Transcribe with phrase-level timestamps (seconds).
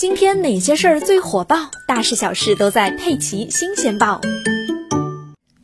[0.00, 1.70] 今天哪些事儿最火爆？
[1.86, 4.18] 大事小事都在《佩奇新鲜报》。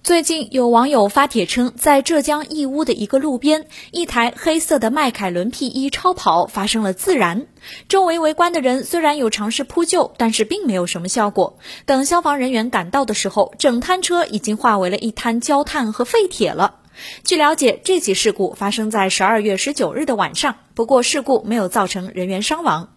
[0.02, 7.46] 最近有网友发帖称，在浙江义乌的一个路边，一台黑色的迈凯伦 P1 超跑发生了自燃。
[7.88, 11.58] 周围围观的人虽然有尝试扑救，但是并没有什么效果。
[11.86, 16.80] 等消防人员赶到的时候，整摊车已经化为了一滩焦炭和废铁了。
[17.24, 22.90] 据了解，这起事故发生在十二月十九日的晚上，不过事故没有造成人员伤亡。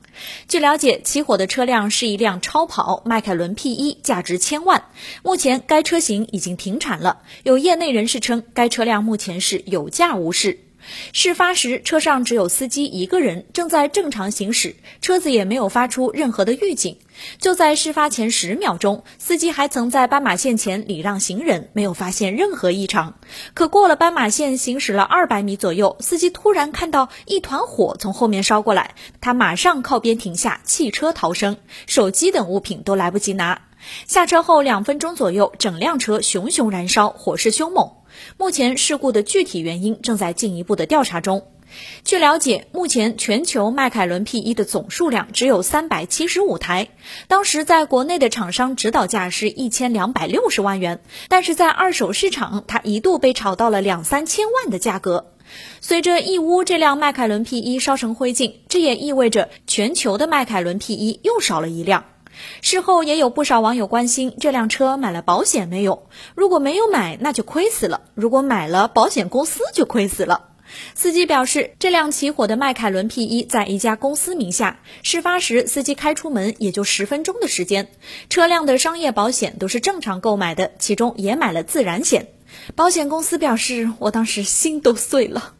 [0.48, 4.84] 据了解，起火的车辆是一辆超跑迈凯伦 P1，价值千万。
[5.24, 7.22] 目前该车型已经停产了。
[7.44, 10.69] 有业内人士称，该车辆目前是有价无市。
[11.14, 16.98] 事发时，车上只有司机一个人，正在正常行驶，车子也没有发出任何的预警。
[17.38, 23.16] 就在事发前十秒钟，司机还曾在斑马线前礼让行人，没有发现任何异常。
[23.54, 33.64] 可过了斑马线，行驶了二百米左右，司机突然看到一团火从后面烧过来，他马上靠边停下，弃车逃生，手机等物品都来不及拿。
[34.08, 37.99] 下车后两分钟左右，整辆车熊熊燃烧，火势凶猛。
[38.38, 41.48] 目前事故的具体原因正在进一步的调查中。
[42.04, 46.88] 据了解，目前全球迈凯伦 P1 的总数量只有三百七十五台，
[47.28, 55.34] 当时在国内的厂商指导价是一千两百六十万元，但是在二手市场，它一度被炒到了两三千万的价格。
[55.80, 62.06] 随着义乌这辆迈凯伦 P1 烧成灰烬，这也意味着全球的迈凯伦 P1 又少了一辆。
[62.62, 66.08] 事后也有不少网友关心这辆车买了保险没有？
[66.36, 70.46] 如果没有买，那就亏死了；如果买了，保险公司就亏死了。
[70.94, 77.90] 司机表示，这辆起火的迈凯伦 P1 在一家公司名下，事发时司机开出门也就十分钟的时间，
[78.30, 82.28] 车辆的商业保险都是正常购买的，其中也买了自燃险。
[82.76, 85.54] 保险公司表示，我当时心都碎了。